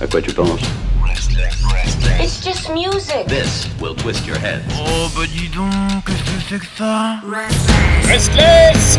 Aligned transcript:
À 0.00 0.06
quoi 0.06 0.20
tu 0.20 0.32
penses 0.32 0.60
It's 2.20 2.42
just 2.44 2.68
music. 2.70 3.26
This 3.28 3.68
will 3.80 3.94
twist 3.94 4.26
your 4.26 4.36
head. 4.36 4.62
Oh 4.76 5.08
bah 5.14 5.22
dis 5.26 5.48
donc, 5.48 5.70
qu'est-ce 6.04 6.22
que 6.22 6.40
c'est 6.48 6.58
que 6.58 6.66
ça 6.76 7.20
Restless 8.08 8.98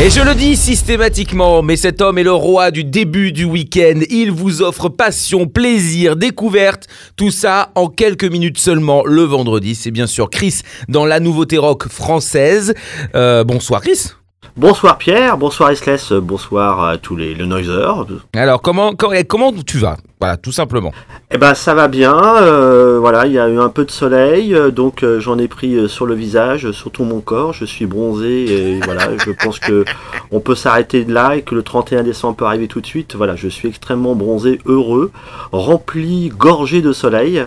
Et 0.00 0.10
je 0.10 0.20
le 0.20 0.34
dis 0.34 0.56
systématiquement, 0.56 1.62
mais 1.62 1.76
cet 1.76 2.00
homme 2.00 2.18
est 2.18 2.24
le 2.24 2.32
roi 2.32 2.70
du 2.70 2.84
début 2.84 3.32
du 3.32 3.44
week-end. 3.44 4.00
Il 4.10 4.30
vous 4.30 4.62
offre 4.62 4.88
passion, 4.88 5.46
plaisir, 5.46 6.16
découverte, 6.16 6.86
tout 7.16 7.30
ça 7.30 7.70
en 7.74 7.88
quelques 7.88 8.24
minutes 8.24 8.58
seulement 8.58 9.04
le 9.04 9.22
vendredi. 9.22 9.74
C'est 9.74 9.90
bien 9.90 10.06
sûr 10.06 10.30
Chris 10.30 10.60
dans 10.88 11.04
la 11.04 11.20
nouveauté 11.20 11.58
rock 11.58 11.88
française. 11.88 12.74
Euh, 13.14 13.44
bonsoir 13.44 13.80
Chris. 13.82 14.12
Bonsoir 14.56 14.98
Pierre, 14.98 15.36
bonsoir 15.36 15.70
Restless, 15.70 16.12
bonsoir 16.12 16.84
à 16.84 16.98
tous 16.98 17.16
les 17.16 17.34
le. 17.34 18.06
Alors 18.34 18.62
comment, 18.62 18.94
comment, 18.94 19.20
comment 19.26 19.52
tu 19.52 19.78
vas? 19.78 19.96
Voilà, 20.20 20.36
tout 20.36 20.52
simplement. 20.52 20.92
Eh 21.32 21.38
ben 21.38 21.54
ça 21.54 21.74
va 21.74 21.88
bien, 21.88 22.16
euh, 22.16 22.98
voilà, 23.00 23.26
il 23.26 23.32
y 23.32 23.38
a 23.38 23.48
eu 23.48 23.58
un 23.58 23.68
peu 23.68 23.84
de 23.84 23.90
soleil, 23.90 24.54
euh, 24.54 24.70
donc 24.70 25.02
euh, 25.02 25.18
j'en 25.20 25.38
ai 25.38 25.48
pris 25.48 25.74
euh, 25.74 25.88
sur 25.88 26.06
le 26.06 26.14
visage, 26.14 26.70
sur 26.70 26.90
tout 26.90 27.04
mon 27.04 27.20
corps, 27.20 27.52
je 27.52 27.64
suis 27.64 27.86
bronzé 27.86 28.44
et 28.44 28.80
voilà, 28.84 29.08
je 29.18 29.32
pense 29.32 29.58
que 29.58 29.84
on 30.30 30.40
peut 30.40 30.54
s'arrêter 30.54 31.04
de 31.04 31.12
là 31.12 31.36
et 31.36 31.42
que 31.42 31.54
le 31.54 31.62
31 31.62 32.04
décembre 32.04 32.36
peut 32.36 32.44
arriver 32.46 32.68
tout 32.68 32.80
de 32.80 32.86
suite. 32.86 33.16
Voilà, 33.16 33.36
je 33.36 33.48
suis 33.48 33.68
extrêmement 33.68 34.14
bronzé, 34.14 34.60
heureux, 34.66 35.10
rempli, 35.52 36.28
gorgé 36.28 36.80
de 36.80 36.92
soleil. 36.92 37.44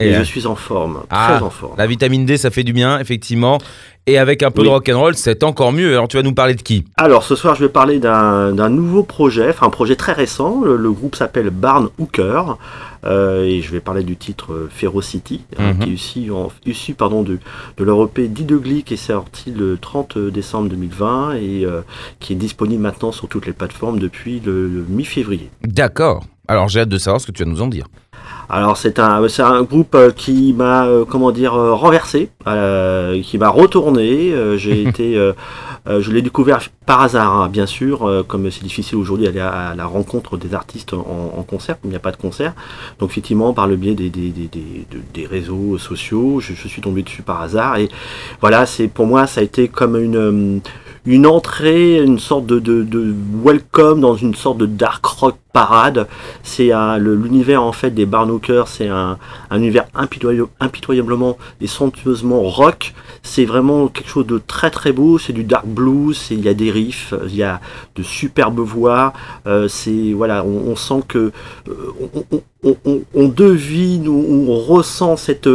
Et, 0.00 0.14
je 0.14 0.22
suis 0.22 0.46
en 0.46 0.54
forme, 0.56 1.00
Ah, 1.10 1.34
très 1.36 1.42
en 1.44 1.50
forme. 1.50 1.74
La 1.78 1.86
vitamine 1.86 2.24
D, 2.24 2.36
ça 2.38 2.50
fait 2.50 2.64
du 2.64 2.72
bien, 2.72 2.98
effectivement. 2.98 3.58
Et 4.06 4.16
avec 4.18 4.42
un 4.42 4.50
peu 4.50 4.62
Oui. 4.62 4.66
de 4.68 4.72
rock'n'roll, 4.72 5.14
c'est 5.14 5.44
encore 5.44 5.72
mieux. 5.72 5.92
Alors 5.92 6.08
tu 6.08 6.16
vas 6.16 6.22
nous 6.22 6.32
parler 6.32 6.54
de 6.54 6.62
qui? 6.62 6.86
Alors 6.96 7.22
ce 7.22 7.36
soir 7.36 7.54
je 7.54 7.60
vais 7.64 7.68
parler 7.68 7.98
d'un 8.00 8.68
nouveau 8.70 9.02
projet, 9.02 9.50
enfin 9.50 9.66
un 9.66 9.70
projet 9.70 9.94
très 9.94 10.12
récent. 10.12 10.62
Le, 10.64 10.76
le 10.78 10.90
groupe 10.90 11.14
s'appelle 11.14 11.50
Barn 11.50 11.90
Hooker 11.98 12.56
euh, 13.04 13.44
et 13.44 13.60
je 13.60 13.70
vais 13.70 13.80
parler 13.80 14.02
du 14.02 14.16
titre 14.16 14.52
euh, 14.54 14.68
Ferocity, 14.74 15.42
hein, 15.58 15.74
Mhm. 15.74 15.78
qui 15.84 15.90
est 15.90 15.92
issu, 15.92 16.30
en- 16.32 16.50
issu 16.64 16.94
pardon, 16.94 17.22
de, 17.22 17.38
de 17.76 17.84
leur 17.84 18.02
EP 18.02 18.28
qui 18.84 18.94
est 18.94 18.96
sorti 18.96 19.50
le 19.52 19.76
30 19.78 20.16
décembre 20.16 20.70
2020 20.70 21.34
et 21.34 21.64
euh, 21.66 21.82
qui 22.20 22.32
est 22.32 22.36
disponible 22.36 22.82
maintenant 22.82 23.12
sur 23.12 23.28
toutes 23.28 23.46
les 23.46 23.52
plateformes 23.52 23.98
depuis 23.98 24.40
le, 24.44 24.66
le 24.66 24.84
mi-février. 24.88 25.50
D'accord. 25.62 26.24
Alors 26.48 26.68
j'ai 26.68 26.80
hâte 26.80 26.88
de 26.88 26.98
savoir 26.98 27.20
ce 27.20 27.26
que 27.26 27.32
tu 27.32 27.44
vas 27.44 27.50
nous 27.50 27.60
en 27.62 27.68
dire. 27.68 27.84
Alors 28.52 28.76
c'est 28.76 28.98
un 28.98 29.28
c'est 29.28 29.42
un 29.42 29.62
groupe 29.62 29.94
euh, 29.94 30.10
qui 30.10 30.52
m'a 30.52 30.84
euh, 30.86 31.04
comment 31.04 31.30
dire 31.30 31.54
euh, 31.54 31.72
renversé, 31.72 32.30
euh, 32.48 33.22
qui 33.22 33.38
m'a 33.38 33.48
retourné. 33.48 34.34
J'ai 34.56 34.82
été 34.88 35.14
je 35.86 36.10
l'ai 36.12 36.20
découvert 36.20 36.60
par 36.84 37.00
hasard 37.02 37.32
hein, 37.34 37.48
bien 37.48 37.66
sûr, 37.66 38.24
comme 38.26 38.50
c'est 38.50 38.62
difficile 38.64 38.98
aujourd'hui 38.98 39.26
d'aller 39.26 39.40
à, 39.40 39.74
la 39.76 39.86
rencontre 39.86 40.36
des 40.36 40.54
artistes 40.54 40.92
en, 40.92 41.32
en 41.38 41.42
concert, 41.42 41.80
comme 41.80 41.90
il 41.90 41.92
n'y 41.92 41.96
a 41.96 42.00
pas 42.00 42.10
de 42.10 42.16
concert. 42.16 42.52
Donc 42.98 43.10
effectivement 43.10 43.52
par 43.54 43.66
le 43.68 43.76
biais 43.76 43.94
des 43.94 44.10
des, 44.10 44.30
des, 44.30 44.48
des, 44.48 44.86
de- 44.90 45.02
des 45.14 45.26
réseaux 45.26 45.78
sociaux, 45.78 46.40
je, 46.40 46.52
je 46.54 46.68
suis 46.68 46.82
tombé 46.82 47.02
dessus 47.02 47.22
par 47.22 47.40
hasard 47.40 47.76
et 47.78 47.88
voilà 48.40 48.66
c'est 48.66 48.88
pour 48.88 49.06
moi 49.06 49.26
ça 49.26 49.40
a 49.40 49.44
été 49.44 49.68
comme 49.68 49.96
une 49.96 50.60
une 51.06 51.26
entrée, 51.26 52.02
une 52.02 52.18
sorte 52.18 52.46
de, 52.46 52.58
de, 52.58 52.82
de 52.82 53.14
welcome 53.44 54.00
dans 54.00 54.16
une 54.16 54.34
sorte 54.34 54.58
de 54.58 54.66
dark 54.66 55.04
rock 55.04 55.36
parade. 55.52 56.06
C'est 56.42 56.70
l'univers 56.98 57.62
en 57.62 57.72
fait 57.72 57.90
des 57.90 58.06
Barnookers, 58.06 58.68
c'est 58.68 58.88
un, 58.88 59.18
un 59.50 59.58
univers 59.58 59.86
impitoyable- 59.94 60.48
impitoyablement 60.60 61.38
et 61.60 61.66
somptueusement 61.66 62.42
rock. 62.42 62.94
C'est 63.22 63.44
vraiment 63.44 63.88
quelque 63.88 64.08
chose 64.10 64.26
de 64.26 64.40
très 64.44 64.70
très 64.70 64.92
beau. 64.92 65.18
C'est 65.18 65.32
du 65.32 65.44
dark 65.44 65.66
blues, 65.66 66.28
il 66.30 66.40
y 66.44 66.48
a 66.48 66.54
des 66.54 66.70
riffs, 66.70 67.14
il 67.26 67.34
y 67.36 67.42
a 67.42 67.60
de 67.96 68.02
superbes 68.02 68.60
voix. 68.60 69.12
euh, 69.46 69.68
c'est 69.68 70.12
voilà, 70.12 70.44
on, 70.44 70.70
on 70.70 70.76
sent 70.76 71.02
que 71.08 71.32
euh, 71.68 71.74
on, 72.14 72.76
on- 72.84 73.00
on- 73.14 73.28
devine, 73.28 74.08
on 74.08 74.54
ressent 74.58 75.16
cette 75.16 75.48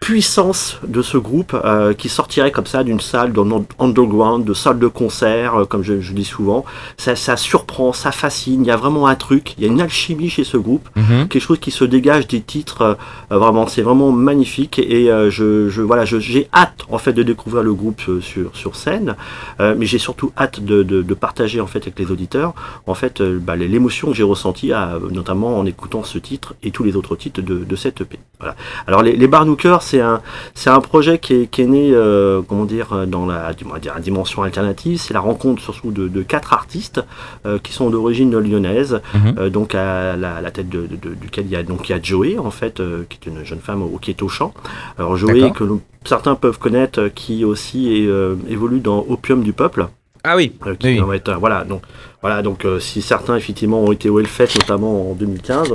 puissance 0.00 0.78
de 0.88 1.02
ce 1.02 1.18
groupe 1.18 1.54
euh, 1.64 1.92
qui 1.92 2.08
sortirait 2.08 2.50
comme 2.50 2.64
ça 2.66 2.82
d'une 2.82 3.00
salle 3.00 3.32
le 3.32 3.42
underground, 3.78 4.44
de 4.46 4.54
salle 4.54 4.78
de 4.78 4.86
concert, 4.86 5.54
euh, 5.60 5.64
comme 5.66 5.82
je, 5.82 6.00
je 6.00 6.14
dis 6.14 6.24
souvent. 6.24 6.64
Ça, 6.96 7.14
ça 7.16 7.36
surprend, 7.36 7.92
ça 7.92 8.10
fascine. 8.10 8.64
Il 8.64 8.68
y 8.68 8.70
a 8.70 8.76
vraiment 8.76 9.06
un 9.06 9.14
truc, 9.14 9.54
il 9.58 9.64
y 9.64 9.68
a 9.68 9.70
une 9.70 9.80
alchimie 9.80 10.30
chez 10.30 10.44
ce 10.44 10.56
groupe, 10.56 10.88
Mhm. 10.96 11.28
quelque 11.28 11.42
chose 11.42 11.58
qui 11.60 11.70
se 11.70 11.84
dégage 11.84 12.26
des 12.26 12.40
titres. 12.40 12.82
euh, 13.30 13.38
vraiment, 13.38 13.66
c'est 13.66 13.82
vraiment 13.82 14.10
magnifique. 14.10 14.78
Et 14.78 15.10
euh, 15.12 15.30
je, 15.30 15.68
je 15.68 15.82
voilà, 15.82 16.04
j'ai 16.06 16.48
hâte 16.54 16.84
en 16.90 16.98
fait 16.98 17.12
de 17.12 17.22
découvrir 17.22 17.62
le 17.62 17.74
groupe 17.74 18.00
sur 18.22 18.56
sur 18.56 18.76
scène, 18.76 19.16
euh, 19.60 19.74
mais 19.78 19.84
j'ai 19.86 19.98
surtout 19.98 20.32
hâte 20.38 20.60
de, 20.64 20.82
de, 20.82 21.02
de 21.02 21.14
partager 21.14 21.60
en 21.60 21.66
fait 21.66 21.80
avec 21.80 21.98
les 21.98 22.10
auditeurs 22.10 22.54
en 22.86 22.94
fait 22.94 23.20
bah, 23.22 23.54
l'émotion 23.54 24.08
que 24.08 24.14
j'ai 24.14 24.22
ressentie, 24.22 24.72
notamment 25.10 25.58
en 25.58 25.66
écoutant 25.66 26.02
ce 26.04 26.18
titre 26.18 26.54
et 26.62 26.70
tous 26.70 26.84
les 26.84 26.96
autres 26.96 27.16
titres 27.16 27.42
de, 27.42 27.58
de 27.58 27.76
cette 27.76 28.00
EP. 28.00 28.18
Voilà. 28.38 28.56
Alors 28.86 29.02
les, 29.02 29.14
les 29.16 29.26
Barnookers, 29.28 29.82
c'est 29.90 30.00
un 30.00 30.20
c'est 30.54 30.70
un 30.70 30.80
projet 30.80 31.18
qui 31.18 31.34
est, 31.34 31.46
qui 31.46 31.62
est 31.62 31.66
né 31.66 31.90
euh, 31.92 32.42
comment 32.46 32.64
dire 32.64 32.92
euh, 32.92 33.06
dans 33.06 33.26
la 33.26 33.52
dire, 33.54 33.94
dimension 34.00 34.42
alternative. 34.42 34.98
C'est 35.00 35.14
la 35.14 35.20
rencontre 35.20 35.60
surtout 35.62 35.90
de, 35.90 36.08
de 36.08 36.22
quatre 36.22 36.52
artistes 36.52 37.00
euh, 37.46 37.58
qui 37.58 37.72
sont 37.72 37.90
d'origine 37.90 38.30
lyonnaise. 38.38 39.00
Mhm. 39.14 39.48
Donc 39.50 39.74
à 39.74 40.16
la, 40.16 40.50
tête 40.50 40.68
de, 40.68 40.86
de- 40.86 40.96
de- 40.96 41.14
duquel 41.14 41.46
il 41.46 41.52
y 41.52 41.56
a 41.56 41.62
donc 41.62 41.88
il 41.88 41.92
y 41.92 41.94
a 41.94 42.00
Joey 42.02 42.38
en 42.38 42.50
fait 42.50 42.80
qui 43.08 43.18
est 43.20 43.26
une 43.30 43.44
jeune 43.44 43.60
femme 43.60 43.82
au, 43.82 43.98
qui 43.98 44.10
est 44.10 44.22
au 44.22 44.28
chant. 44.28 44.54
Alors 44.98 45.16
Joey 45.16 45.50
que 45.50 45.64
certains 46.04 46.34
peuvent 46.34 46.58
connaître, 46.58 47.08
qui 47.14 47.44
aussi 47.44 47.92
est, 47.92 48.08
évolue 48.48 48.80
dans 48.80 49.04
Opium 49.08 49.42
du 49.42 49.52
peuple. 49.52 49.88
Ah 50.24 50.36
oui. 50.36 50.52
Qui 50.78 50.98
voilà, 51.38 51.64
donc, 51.64 51.82
voilà, 52.20 52.42
donc 52.42 52.66
si 52.78 53.02
certains 53.02 53.36
effectivement 53.36 53.82
ont 53.82 53.92
été 53.92 54.08
au 54.10 54.20
Hellfest, 54.20 54.58
notamment 54.60 55.10
en 55.10 55.14
2015, 55.14 55.74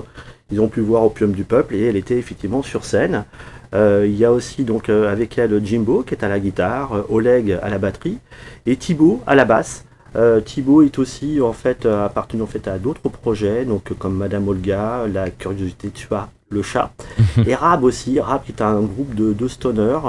ils 0.51 0.61
ont 0.61 0.67
pu 0.67 0.81
voir 0.81 1.03
Opium 1.03 1.31
du 1.31 1.43
Peuple 1.43 1.75
et 1.75 1.85
elle 1.85 1.95
était 1.95 2.17
effectivement 2.17 2.61
sur 2.61 2.85
scène. 2.85 3.25
Euh, 3.73 4.05
il 4.07 4.15
y 4.15 4.25
a 4.25 4.31
aussi 4.31 4.63
donc 4.63 4.89
euh, 4.89 5.11
avec 5.11 5.37
elle 5.37 5.65
Jimbo 5.65 6.03
qui 6.03 6.13
est 6.13 6.23
à 6.23 6.27
la 6.27 6.39
guitare, 6.39 6.93
euh, 6.93 7.03
Oleg 7.09 7.57
à 7.61 7.69
la 7.69 7.77
batterie 7.77 8.19
et 8.65 8.75
Thibaut 8.75 9.21
à 9.25 9.35
la 9.35 9.45
basse. 9.45 9.85
Euh, 10.15 10.39
Thibaut 10.39 10.81
est 10.81 10.97
aussi 10.99 11.41
en 11.41 11.53
fait 11.53 11.85
appartenu 11.85 12.41
en 12.41 12.47
fait 12.47 12.67
à 12.67 12.77
d'autres 12.77 13.09
projets, 13.09 13.65
donc 13.65 13.93
comme 13.97 14.15
Madame 14.15 14.47
Olga, 14.47 15.07
La 15.11 15.29
Curiosité 15.29 15.89
tua 15.89 16.29
le 16.55 16.63
chat, 16.63 16.91
et 17.47 17.53
Rab 17.53 17.83
aussi. 17.83 18.19
Rab 18.19 18.43
qui 18.43 18.51
est 18.51 18.61
un 18.61 18.81
groupe 18.81 19.13
de, 19.13 19.33
de 19.33 19.47
stoner 19.47 19.99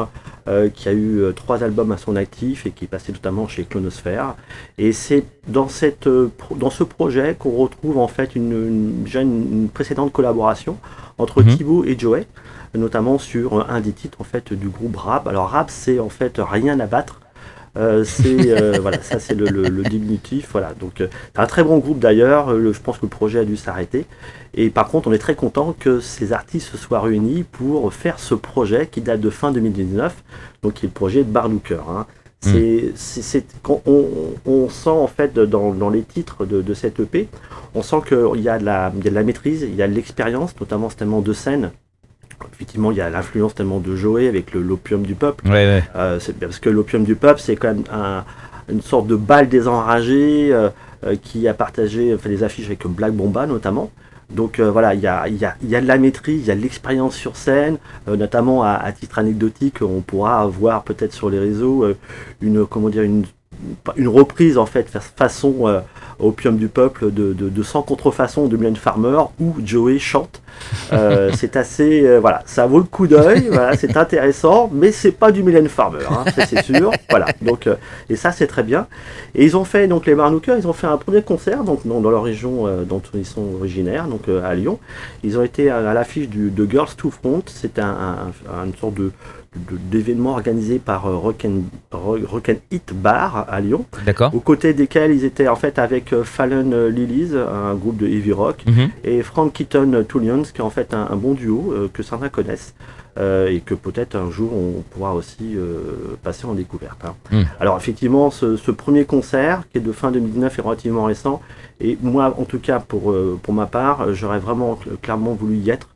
euh, 0.48 0.68
qui 0.70 0.88
a 0.88 0.92
eu 0.92 1.18
euh, 1.20 1.32
trois 1.32 1.62
albums 1.62 1.92
à 1.92 1.98
son 1.98 2.16
actif 2.16 2.66
et 2.66 2.70
qui 2.70 2.84
est 2.84 2.88
passé 2.88 3.12
notamment 3.12 3.46
chez 3.48 3.64
Clonosphère. 3.64 4.34
Et 4.78 4.92
c'est 4.92 5.24
dans, 5.48 5.68
cette, 5.68 6.06
euh, 6.06 6.30
dans 6.56 6.70
ce 6.70 6.84
projet 6.84 7.36
qu'on 7.38 7.50
retrouve 7.50 7.98
en 7.98 8.08
fait 8.08 8.34
une, 8.36 8.52
une- 8.52 9.02
déjà 9.04 9.20
une, 9.22 9.42
une 9.62 9.68
précédente 9.68 10.12
collaboration 10.12 10.78
entre 11.18 11.42
Mhm. 11.42 11.56
Thibaut 11.56 11.84
et 11.84 11.98
Joey, 11.98 12.26
notamment 12.74 13.18
sur 13.18 13.68
un 13.70 13.80
des 13.80 13.92
titres 13.92 14.20
en 14.20 14.24
fait 14.24 14.52
du 14.52 14.68
groupe 14.68 14.96
Rap. 14.96 15.26
Alors 15.28 15.48
Rap 15.50 15.68
c'est 15.70 15.98
en 15.98 16.08
fait 16.10 16.34
rien 16.38 16.78
à 16.80 16.86
battre. 16.86 17.20
Euh, 17.76 18.04
c'est 18.04 18.50
euh, 18.50 18.78
voilà, 18.82 19.02
ça 19.02 19.18
c'est 19.18 19.34
le, 19.34 19.46
le- 19.46 19.68
le 19.68 19.82
diminutif. 19.82 20.48
Voilà, 20.52 20.72
donc 20.74 21.00
euh, 21.00 21.08
c'est 21.34 21.40
un 21.40 21.46
très 21.46 21.62
bon 21.62 21.78
groupe 21.78 21.98
d'ailleurs. 21.98 22.52
Le- 22.54 22.72
Je 22.72 22.80
pense 22.80 22.96
que 22.98 23.02
le 23.06 23.10
projet 23.10 23.40
a 23.40 23.44
dû 23.44 23.56
s'arrêter. 23.56 24.06
Et 24.54 24.70
par 24.70 24.88
contre, 24.88 25.08
on 25.08 25.12
est 25.12 25.18
très 25.18 25.34
content 25.34 25.74
que 25.78 26.00
ces 26.00 26.32
artistes 26.32 26.68
se 26.68 26.76
soient 26.78 27.00
réunis 27.00 27.42
pour 27.44 27.92
faire 27.92 28.18
ce 28.18 28.34
projet 28.34 28.86
qui 28.86 29.00
date 29.02 29.20
de 29.20 29.30
fin 29.30 29.52
2019, 29.52 30.14
donc 30.62 30.74
qui 30.74 30.86
est 30.86 30.88
le 30.88 30.92
projet 30.94 31.24
de 31.24 31.30
Barnooker. 31.30 31.80
Hein. 31.88 32.06
C'est, 32.40 32.92
c'est, 32.94 33.22
c'est- 33.22 33.46
on, 33.86 34.04
on 34.46 34.68
sent 34.68 34.90
en 34.90 35.06
fait 35.08 35.34
dans, 35.34 35.72
dans 35.72 35.90
les 35.90 36.02
titres 36.02 36.44
de, 36.46 36.62
de 36.62 36.74
cette 36.74 37.00
EP, 37.00 37.28
on 37.74 37.82
sent 37.82 37.96
qu'il 38.06 38.40
y, 38.40 38.48
a 38.48 38.58
de 38.58 38.64
la- 38.64 38.92
il 38.96 39.04
y 39.04 39.08
a 39.08 39.10
de 39.10 39.14
la 39.14 39.22
maîtrise, 39.24 39.62
il 39.62 39.74
y 39.74 39.82
a 39.82 39.88
de 39.88 39.94
l'expérience, 39.94 40.54
notamment 40.60 40.88
tellement 40.88 41.22
de 41.22 41.32
scènes. 41.32 41.72
Effectivement, 42.52 42.90
il 42.90 42.98
y 42.98 43.00
a 43.00 43.10
l'influence 43.10 43.54
tellement 43.54 43.78
de 43.80 43.94
Joey 43.96 44.28
avec 44.28 44.52
le, 44.54 44.62
l'opium 44.62 45.02
du 45.02 45.14
peuple. 45.14 45.46
Ouais, 45.46 45.52
ouais. 45.66 45.84
Euh, 45.96 46.18
c'est 46.20 46.38
parce 46.38 46.58
que 46.58 46.68
l'opium 46.70 47.04
du 47.04 47.14
peuple, 47.16 47.40
c'est 47.40 47.56
quand 47.56 47.68
même 47.74 47.84
un- 47.92 48.24
une 48.70 48.82
sorte 48.82 49.06
de 49.06 49.14
balle 49.16 49.48
désenragée 49.48 50.48
euh, 50.52 50.68
euh, 51.04 51.14
qui 51.22 51.46
a 51.48 51.54
partagé 51.54 52.16
fait 52.18 52.28
des 52.28 52.42
affiches 52.42 52.66
avec 52.66 52.86
Black 52.86 53.12
Bomba 53.12 53.46
notamment. 53.46 53.90
Donc 54.28 54.58
euh, 54.58 54.70
voilà, 54.72 54.94
il 54.94 55.00
y 55.00 55.06
a, 55.06 55.28
il 55.28 55.36
y, 55.36 55.44
a, 55.44 55.54
il 55.62 55.68
y 55.68 55.76
a 55.76 55.80
de 55.80 55.86
la 55.86 55.98
maîtrise, 55.98 56.40
il 56.42 56.46
y 56.48 56.50
a 56.50 56.56
de 56.56 56.60
l'expérience 56.60 57.14
sur 57.14 57.36
scène, 57.36 57.76
euh, 58.08 58.16
notamment 58.16 58.64
à, 58.64 58.70
à 58.72 58.90
titre 58.90 59.20
anecdotique, 59.20 59.82
on 59.82 60.00
pourra 60.00 60.44
voir 60.48 60.82
peut-être 60.82 61.12
sur 61.12 61.30
les 61.30 61.38
réseaux 61.38 61.84
euh, 61.84 61.96
une 62.40 62.66
comment 62.66 62.88
dire 62.88 63.02
une, 63.02 63.24
une 63.96 64.08
reprise 64.08 64.58
en 64.58 64.66
fait 64.66 64.88
fa- 64.88 65.00
façon 65.00 65.66
euh, 65.68 65.80
opium 66.18 66.56
du 66.56 66.68
peuple 66.68 67.10
de, 67.12 67.32
de, 67.32 67.48
de 67.48 67.62
Sans 67.62 67.82
contrefaçon 67.82 68.46
de 68.46 68.56
Mylène 68.56 68.76
Farmer 68.76 69.18
où 69.40 69.54
Joey 69.64 69.98
chante. 69.98 70.40
Euh, 70.92 71.30
c'est 71.36 71.56
assez 71.56 72.04
euh, 72.06 72.18
voilà, 72.20 72.42
ça 72.46 72.66
vaut 72.66 72.78
le 72.78 72.84
coup 72.84 73.06
d'œil, 73.06 73.48
voilà, 73.50 73.76
c'est 73.76 73.96
intéressant, 73.96 74.70
mais 74.72 74.92
c'est 74.92 75.12
pas 75.12 75.30
du 75.30 75.42
Mylène 75.42 75.68
Farmer, 75.68 76.04
hein, 76.10 76.24
c'est 76.34 76.62
sûr. 76.62 76.90
Voilà, 77.10 77.26
donc 77.42 77.68
et 78.10 78.16
ça 78.16 78.32
c'est 78.32 78.46
très 78.46 78.62
bien. 78.62 78.86
Et 79.34 79.44
ils 79.44 79.56
ont 79.56 79.64
fait 79.64 79.86
donc 79.88 80.06
les 80.06 80.14
Marnoukers, 80.14 80.56
ils 80.58 80.66
ont 80.66 80.72
fait 80.72 80.86
un 80.86 80.96
premier 80.96 81.22
concert 81.22 81.62
donc 81.64 81.86
dans, 81.86 82.00
dans 82.00 82.10
leur 82.10 82.22
région 82.22 82.64
dont 82.88 83.02
ils 83.14 83.26
sont 83.26 83.44
originaires, 83.58 84.06
donc 84.06 84.22
à 84.28 84.54
Lyon. 84.54 84.78
Ils 85.24 85.38
ont 85.38 85.42
été 85.42 85.70
à, 85.70 85.90
à 85.90 85.94
l'affiche 85.94 86.28
du 86.28 86.50
de 86.50 86.66
Girls 86.70 86.94
to 86.96 87.10
Front, 87.10 87.42
c'est 87.46 87.78
un, 87.78 87.86
un- 87.88 88.52
un- 88.60 88.64
une 88.66 88.74
sorte 88.76 88.94
de 88.94 89.12
d'événements 89.90 90.32
organisés 90.32 90.78
par 90.78 91.04
Rock, 91.10 91.46
and, 91.46 91.62
Rock- 91.92 92.56
Hit 92.70 92.92
Bar 92.94 93.46
à 93.48 93.60
Lyon, 93.60 93.84
D'accord. 94.04 94.34
aux 94.34 94.40
côtés 94.40 94.74
desquels 94.74 95.12
ils 95.12 95.24
étaient 95.24 95.48
en 95.48 95.56
fait 95.56 95.78
avec 95.78 96.12
euh, 96.12 96.24
Fallen 96.24 96.86
Lilies, 96.88 97.32
un 97.36 97.74
groupe 97.74 97.96
de 97.98 98.06
heavy 98.06 98.32
rock, 98.32 98.64
Mhm. 98.66 98.88
et 99.04 99.22
Frank 99.22 99.52
Keaton 99.52 100.04
Tullions, 100.08 100.42
qui 100.42 100.58
est 100.58 100.64
en 100.64 100.70
fait 100.70 100.92
un, 100.94 101.06
un 101.10 101.16
bon 101.16 101.34
duo 101.34 101.72
euh, 101.72 101.88
que 101.92 102.02
certains 102.02 102.28
connaissent 102.28 102.74
euh, 103.18 103.48
et 103.48 103.60
que 103.60 103.74
peut-être 103.74 104.14
un 104.16 104.30
jour 104.30 104.52
on 104.52 104.82
pourra 104.90 105.14
aussi 105.14 105.54
euh, 105.56 106.16
passer 106.22 106.46
en 106.46 106.52
découverte. 106.54 107.02
hein. 107.04 107.14
Mm. 107.30 107.42
Alors 107.60 107.76
effectivement, 107.76 108.30
ce, 108.30 108.56
ce 108.56 108.70
premier 108.70 109.04
concert 109.04 109.62
qui 109.72 109.78
est 109.78 109.80
de 109.80 109.92
fin 109.92 110.10
2019 110.10 110.58
est 110.58 110.62
relativement 110.62 111.04
récent 111.04 111.40
et 111.80 111.96
moi, 112.02 112.34
en 112.38 112.44
tout 112.44 112.58
cas 112.58 112.78
pour 112.78 113.10
euh, 113.12 113.38
pour 113.42 113.54
ma 113.54 113.66
part, 113.66 114.12
j'aurais 114.12 114.38
vraiment 114.38 114.74
cl- 114.84 114.96
clairement 115.00 115.32
voulu 115.32 115.56
y 115.56 115.70
être 115.70 115.88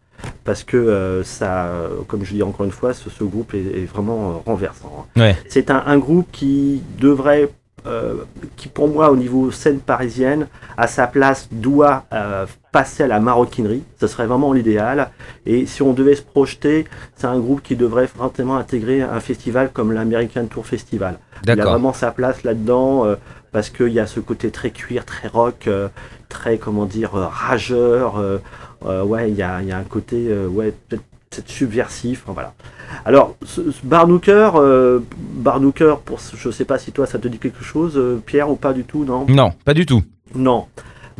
parce 0.44 0.64
que 0.64 0.76
euh, 0.76 1.22
ça, 1.24 1.70
comme 2.08 2.24
je 2.24 2.34
dis 2.34 2.42
encore 2.42 2.66
une 2.66 2.72
fois, 2.72 2.92
ce, 2.94 3.10
ce 3.10 3.24
groupe 3.24 3.54
est, 3.54 3.58
est 3.82 3.84
vraiment 3.86 4.30
euh, 4.30 4.32
renversant. 4.50 5.06
hein. 5.16 5.20
Ouais. 5.20 5.36
C'est 5.48 5.70
un, 5.70 5.82
un 5.86 5.98
groupe 5.98 6.26
qui 6.32 6.82
devrait 6.98 7.50
euh, 7.86 8.24
qui 8.56 8.68
pour 8.68 8.88
moi 8.88 9.10
au 9.10 9.16
niveau 9.16 9.50
scène 9.50 9.78
parisienne 9.78 10.48
à 10.76 10.86
sa 10.86 11.06
place 11.06 11.48
doit 11.50 12.04
euh, 12.12 12.44
passer 12.72 13.04
à 13.04 13.06
la 13.06 13.20
maroquinerie, 13.20 13.82
ce 13.98 14.06
serait 14.06 14.26
vraiment 14.26 14.52
l'idéal. 14.52 15.10
Et 15.46 15.64
si 15.64 15.80
on 15.80 15.94
devait 15.94 16.14
se 16.14 16.20
projeter, 16.22 16.84
c'est 17.16 17.26
un 17.26 17.38
groupe 17.38 17.62
qui 17.62 17.76
devrait 17.76 18.06
vraiment 18.14 18.58
intégrer 18.58 19.00
un 19.00 19.20
festival 19.20 19.70
comme 19.72 19.92
l'American 19.92 20.44
Tour 20.44 20.66
Festival. 20.66 21.18
Il 21.44 21.50
a 21.52 21.54
vraiment 21.70 21.94
sa 21.94 22.10
place 22.10 22.42
là-dedans 22.44 23.06
euh, 23.06 23.14
parce 23.50 23.70
qu'il 23.70 23.88
y 23.94 23.98
a 23.98 24.06
ce 24.06 24.20
côté 24.20 24.50
très 24.50 24.70
cuir, 24.72 25.06
très 25.06 25.28
rock, 25.28 25.66
euh, 25.66 25.88
très 26.28 26.58
comment 26.58 26.84
dire 26.84 27.14
euh, 27.16 27.26
rageur. 27.28 28.16
Euh, 28.86 29.04
ouais, 29.04 29.30
il 29.30 29.36
y 29.36 29.42
a, 29.42 29.62
y 29.62 29.72
a 29.72 29.78
un 29.78 29.84
côté 29.84 30.26
euh, 30.28 30.46
ouais 30.48 30.72
peut-être 30.88 31.48
subversif. 31.48 32.22
enfin, 32.24 32.32
voilà. 32.32 32.54
Alors, 33.04 33.36
ce, 33.44 33.70
ce 33.70 33.84
Barnooker, 33.84 34.50
euh, 34.56 34.98
Barnooker, 35.16 35.96
pour, 36.04 36.18
je 36.36 36.50
sais 36.50 36.64
pas 36.64 36.78
si 36.78 36.90
toi 36.92 37.06
ça 37.06 37.18
te 37.18 37.28
dit 37.28 37.38
quelque 37.38 37.62
chose, 37.62 38.00
Pierre, 38.26 38.50
ou 38.50 38.56
pas 38.56 38.72
du 38.72 38.84
tout, 38.84 39.04
non? 39.04 39.26
Non, 39.28 39.52
pas 39.64 39.74
du 39.74 39.86
tout. 39.86 40.02
Non. 40.34 40.66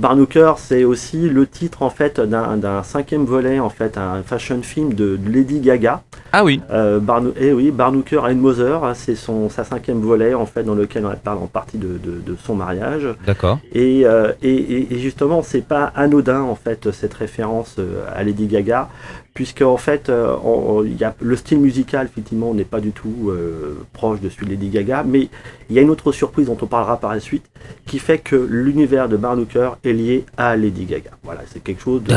Barnooker, 0.01 0.55
c'est 0.57 0.83
aussi 0.85 1.29
le 1.29 1.47
titre 1.47 1.83
en 1.83 1.91
fait 1.91 2.19
d'un 2.21 2.83
cinquième 2.83 3.27
volet, 3.27 3.61
en 3.61 3.69
fait, 3.69 3.99
un 3.99 4.23
fashion 4.23 4.63
film 4.63 4.95
de, 4.95 5.17
de 5.17 5.31
Lady 5.31 5.61
Gaga. 5.61 6.01
Ah 6.33 6.43
oui. 6.43 6.63
Euh, 6.71 7.01
Barno- 7.01 7.35
eh 7.39 7.53
oui, 7.53 7.71
Barnooker 7.71 8.21
and 8.25 8.37
Mother, 8.37 8.83
hein, 8.83 8.95
c'est 8.95 9.15
son 9.15 9.51
sa 9.51 9.63
cinquième 9.65 10.01
volet 10.01 10.33
en 10.33 10.47
fait 10.47 10.63
dans 10.63 10.75
lequel 10.75 11.05
on 11.05 11.15
parle 11.17 11.39
en 11.39 11.49
partie 11.49 11.77
de, 11.77 11.99
de- 11.99 12.21
de 12.25 12.37
son 12.43 12.55
mariage. 12.55 13.07
D'accord. 13.27 13.59
Et, 13.75 14.07
euh, 14.07 14.33
et, 14.43 14.55
et- 14.55 14.95
et 14.95 14.99
justement, 15.01 15.43
c'est 15.43 15.61
pas 15.67 15.93
anodin 15.95 16.41
en 16.41 16.55
fait 16.55 16.91
cette 16.93 17.13
référence 17.15 17.77
euh, 17.79 18.05
à 18.15 18.23
Lady 18.25 18.47
Gaga, 18.47 18.89
puisque 19.35 19.63
en 19.63 19.77
fait, 19.77 20.09
euh, 20.09 20.35
on- 20.45 20.85
y 20.85 21.05
a, 21.05 21.15
le 21.21 21.37
style 21.37 21.59
musical 21.61 22.07
effectivement 22.11 22.53
n'est 22.55 22.65
pas 22.65 22.81
du 22.81 22.91
tout 22.93 23.29
euh, 23.31 23.77
proche 23.93 24.21
de 24.21 24.29
celui 24.29 24.47
de 24.47 24.51
Lady 24.53 24.69
Gaga, 24.71 25.05
mais 25.07 25.29
il 25.69 25.77
y 25.77 25.79
a 25.79 25.83
une 25.83 25.91
autre 25.91 26.13
surprise 26.13 26.47
dont 26.47 26.57
on 26.61 26.67
parlera 26.67 26.97
par 26.99 27.13
la 27.15 27.21
suite, 27.21 27.45
qui 27.87 27.99
fait 27.99 28.19
que 28.19 28.35
l'univers 28.37 29.09
de 29.09 29.17
Barnooker 29.17 29.71
est 29.85 29.93
lié 29.93 30.25
à 30.37 30.57
Lady 30.57 30.85
Gaga. 30.85 31.11
Voilà, 31.23 31.41
c'est 31.53 31.63
quelque 31.63 31.83
chose 31.83 32.03
de- 32.03 32.11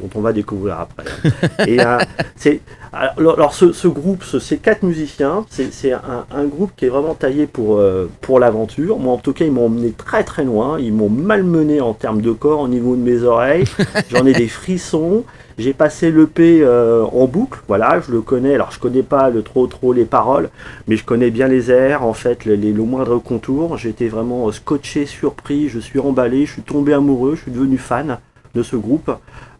dont 0.00 0.10
on 0.14 0.20
va 0.20 0.32
découvrir 0.32 0.78
après. 0.80 1.04
et 1.66 1.80
euh, 1.80 1.98
c'est 2.36 2.60
alors, 2.92 3.34
alors, 3.34 3.54
ce, 3.54 3.72
ce 3.72 3.88
groupe, 3.88 4.22
ce- 4.22 4.38
ces 4.38 4.58
quatre 4.58 4.84
musiciens, 4.84 5.44
c'est 5.50 5.72
c'est 5.72 5.92
un, 5.92 6.26
un 6.30 6.44
groupe 6.44 6.70
qui 6.76 6.84
est 6.84 6.88
vraiment 6.88 7.14
taillé 7.14 7.46
pour, 7.48 7.78
euh, 7.78 8.08
pour 8.20 8.38
l'aventure. 8.38 8.98
Moi, 9.00 9.12
en 9.12 9.18
tout 9.18 9.32
cas, 9.32 9.44
ils 9.44 9.50
m'ont 9.50 9.66
emmené 9.66 9.90
très 9.90 10.22
très 10.22 10.44
loin. 10.44 10.78
Ils 10.78 10.92
m'ont 10.92 11.08
malmené 11.10 11.80
en 11.80 11.92
termes 11.94 12.20
de 12.20 12.30
corps 12.30 12.60
au 12.60 12.68
niveau 12.68 12.94
de 12.94 13.00
mes 13.02 13.22
oreilles. 13.24 13.64
J'en 14.10 14.24
ai 14.26 14.32
des 14.32 14.46
frissons. 14.48 15.24
J'ai 15.58 15.72
passé 15.72 16.10
l'EP 16.10 16.60
euh, 16.62 17.04
en 17.04 17.26
boucle. 17.26 17.60
Voilà, 17.68 18.00
je 18.00 18.10
le 18.10 18.20
connais. 18.22 18.54
Alors, 18.54 18.72
je 18.72 18.78
connais 18.80 19.02
pas 19.04 19.30
le 19.30 19.42
trop 19.42 19.66
trop 19.66 19.92
les 19.92 20.04
paroles, 20.04 20.50
mais 20.88 20.96
je 20.96 21.04
connais 21.04 21.30
bien 21.30 21.46
les 21.48 21.70
airs. 21.70 22.04
En 22.04 22.12
fait, 22.14 22.44
les, 22.44 22.56
les- 22.56 22.72
le 22.72 22.82
moindre 22.82 23.18
contour. 23.18 23.76
J'étais 23.78 24.08
vraiment 24.08 24.48
euh, 24.48 24.52
scotché, 24.52 25.06
surpris. 25.06 25.68
Je 25.68 25.78
suis 25.78 26.00
emballé. 26.00 26.44
Je 26.46 26.52
suis 26.54 26.62
tombé 26.62 26.92
amoureux. 26.92 27.36
Je 27.36 27.42
suis 27.42 27.52
devenu 27.52 27.78
fan 27.78 28.18
de 28.54 28.62
ce 28.62 28.76
groupe. 28.76 29.10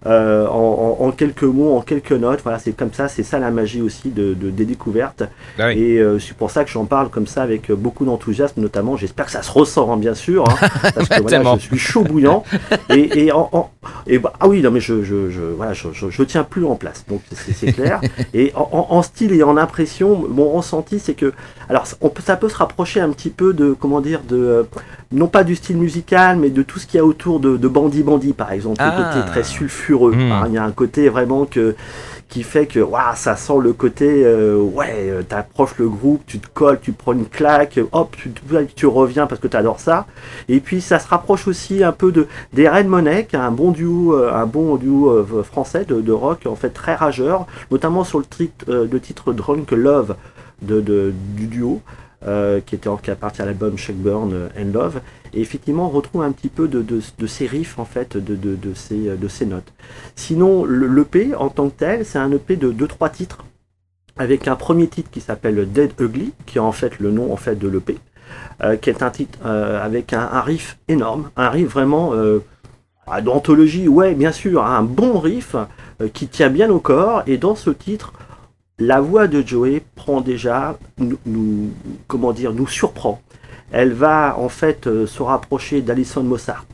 Euh, 0.07 0.47
en, 0.47 1.11
quelques 1.13 1.45
mots, 1.45 1.77
en 1.77 1.81
quelques 1.81 2.13
notes. 2.13 2.41
Voilà, 2.43 2.59
c'est 2.59 2.73
comme 2.73 2.93
ça, 2.93 3.09
c'est 3.09 3.23
ça 3.23 3.39
la 3.39 3.51
magie 3.51 3.81
aussi 3.81 4.11
de, 4.11 4.35
de- 4.35 4.51
des 4.51 4.65
découvertes. 4.67 5.23
Ah 5.59 5.69
oui. 5.69 5.79
Et 5.81 5.99
euh, 5.99 6.19
c'est 6.19 6.37
pour 6.37 6.51
ça 6.51 6.65
que 6.65 6.71
j'en 6.71 6.85
parle 6.85 7.09
comme 7.09 7.27
ça 7.27 7.43
avec 7.43 7.71
beaucoup 7.73 8.05
d'enthousiasme, 8.05 8.61
notamment. 8.61 8.97
J'espère 8.99 9.27
que 9.27 9.33
ça 9.33 9.43
se 9.43 9.51
ressent, 9.51 9.91
hein, 9.93 9.97
bien 9.97 10.15
sûr, 10.15 10.45
hein, 10.49 10.69
parce 10.95 11.09
que 11.09 11.23
voilà, 11.23 11.55
je 11.57 11.63
suis 11.63 11.79
chaud 11.79 12.03
bouillant. 12.05 12.43
Et, 12.91 13.25
et, 13.27 13.33
en, 13.33 13.49
en- 13.53 13.71
et 14.07 14.19
bah, 14.19 14.33
ah 14.41 14.49
oui, 14.49 14.61
non 14.63 14.71
mais 14.71 14.81
je, 14.81 15.03
je, 15.03 15.31
je 15.31 15.41
voilà, 15.41 15.73
je, 15.73 16.23
tiens 16.25 16.45
plus 16.45 16.65
en 16.67 16.75
place, 16.75 17.05
donc 17.09 17.23
c'est 17.33 17.73
clair. 17.73 18.01
Et 18.35 18.53
en, 18.57 19.03
style 19.03 19.33
et 19.33 19.43
en 19.43 19.57
impression, 19.57 20.27
mon 20.29 20.51
ressenti, 20.51 20.99
c'est 20.99 21.15
que, 21.15 21.33
alors, 21.69 21.85
on 22.01 22.11
ça 22.25 22.37
peut 22.37 22.49
se 22.49 22.57
rapprocher 22.57 23.01
un 23.01 23.11
petit 23.11 23.31
peu 23.31 23.53
de, 23.53 23.73
comment 23.79 24.01
dire, 24.01 24.21
de 24.29 24.37
euh, 24.37 24.63
non 25.13 25.29
pas 25.29 25.45
du 25.45 25.55
style 25.55 25.77
musical, 25.77 26.37
mais 26.39 26.51
de 26.51 26.63
tout 26.63 26.79
ce 26.79 26.87
qu'il 26.87 26.99
y 26.99 27.01
a 27.01 27.05
autour 27.05 27.39
de, 27.41 27.57
de 27.57 27.69
Bandit 27.69 28.03
Bandit, 28.03 28.33
par 28.33 28.53
exemple, 28.53 28.79
Ah. 28.81 28.95
le 28.99 29.05
côté 29.21 29.31
très 29.31 29.43
sulfureux. 29.45 29.94
Hmm. 30.17 30.33
hein. 30.33 30.45
Il 30.49 30.55
y 30.55 30.59
a 30.59 30.65
un 30.65 30.73
côté 30.73 31.09
vraiment 31.09 31.45
que 31.47 31.75
qui 32.29 32.43
fait 32.43 32.67
que 32.67 32.81
waouh, 32.81 33.15
ça 33.15 33.37
sent 33.37 33.59
le 33.63 33.73
côté 33.73 34.25
euh, 34.25 34.57
ouais, 34.57 35.07
euh, 35.11 35.23
t'approches 35.23 35.77
le 35.79 35.89
groupe, 35.89 36.23
tu 36.27 36.41
te 36.41 36.49
colles, 36.53 36.81
tu 36.81 36.91
prends 36.93 37.13
une 37.13 37.27
claque, 37.27 37.79
hop, 37.93 38.17
tu, 38.17 38.33
tu 38.75 38.87
reviens 38.87 39.27
parce 39.29 39.41
que 39.41 39.47
t'adores 39.47 39.79
ça. 39.79 40.07
Et 40.49 40.59
puis 40.59 40.81
ça 40.81 40.99
se 40.99 41.07
rapproche 41.07 41.47
aussi 41.47 41.85
un 41.85 41.93
peu 41.93 42.11
de 42.11 42.27
des 42.53 42.69
Red 42.69 42.89
qui 43.29 43.37
est 43.37 43.39
un 43.39 43.51
bon 43.53 43.71
duo, 43.71 44.15
euh, 44.17 44.33
un 44.35 44.47
bon 44.47 44.77
duo 44.77 45.25
français 45.45 45.85
de, 45.85 46.01
de 46.01 46.13
rock 46.13 46.41
en 46.47 46.57
fait 46.57 46.71
très 46.71 46.95
rageur, 46.97 47.47
notamment 47.71 48.03
sur 48.05 48.19
le, 48.19 48.25
tri- 48.25 48.51
euh, 48.69 48.87
le 48.91 49.01
titre 49.01 49.33
Drunk 49.33 49.71
Love 49.71 50.17
de, 50.63 50.81
de- 50.81 51.13
du 51.37 51.47
duo. 51.47 51.81
euh, 52.27 52.61
qui 52.65 52.75
était 52.75 52.89
en- 52.89 52.97
qui 52.97 53.11
appartient 53.11 53.43
à 53.43 53.45
l'album 53.45 53.77
Shakeburn 53.77 54.49
and 54.59 54.73
Love 54.73 55.01
et 55.35 55.41
effectivement 55.41 55.87
on 55.87 55.91
retrouve 55.91 56.23
un 56.23 56.33
petit 56.33 56.49
peu 56.49 56.69
de, 56.69 56.83
de, 56.83 57.27
ces 57.27 57.47
riffs 57.47 57.79
en 57.79 57.85
fait 57.85 58.17
de, 58.17 58.35
de, 58.37 58.75
ces, 58.75 59.17
de 59.17 59.29
ces 59.29 59.47
notes. 59.47 59.73
Sinon 60.17 60.65
le- 60.65 60.87
l'EP 60.87 61.35
en 61.35 61.49
tant 61.49 61.69
que 61.69 61.75
tel 61.79 62.05
c'est 62.05 62.19
un 62.19 62.31
EP 62.33 62.57
de 62.57 62.73
2-3 62.73 63.11
titres. 63.11 63.45
Avec 64.17 64.47
un 64.47 64.55
premier 64.55 64.87
titre 64.87 65.11
qui 65.11 65.21
s'appelle 65.21 65.71
Dead 65.73 65.91
Ugly 66.01 66.33
qui 66.47 66.59
est 66.59 66.61
en 66.61 66.71
fait 66.73 67.01
le 67.01 67.11
nom 67.11 67.33
en 67.33 67.37
fait 67.37 67.57
de 67.57 67.67
l'EP 67.69 67.99
euh, 68.63 68.77
qui 68.77 68.91
est 68.91 69.03
un 69.03 69.11
titre 69.11 69.39
euh, 69.45 69.85
avec 69.85 70.13
un, 70.13 70.41
riff 70.41 70.79
énorme. 70.87 71.31
Un 71.37 71.49
riff 71.49 71.69
vraiment 71.73 72.15
euh, 72.15 72.39
d'anthologie 73.23 73.89
ouais 73.89 74.15
bien 74.15 74.31
sûr 74.33 74.65
un 74.65 74.83
bon 74.83 75.19
riff 75.19 75.57
qui 76.13 76.29
tient 76.29 76.49
bien 76.51 76.71
au 76.71 76.79
corps. 76.79 77.23
Et 77.27 77.39
dans 77.39 77.57
ce 77.57 77.71
titre 77.71 78.13
la 78.79 79.01
voix 79.01 79.27
de 79.29 79.43
Joey 79.47 79.83
prend 79.97 80.21
déjà 80.21 80.79
nous- 80.99 81.71
comment 82.07 82.33
dire 82.33 82.53
nous 82.53 82.67
surprend 82.69 83.21
elle 83.77 83.93
va 83.93 84.37
en 84.39 84.49
fait 84.49 84.87
euh, 84.87 85.07
se 85.07 85.23
rapprocher 85.23 85.83
d'Alison 85.83 86.23
Mossart 86.23 86.65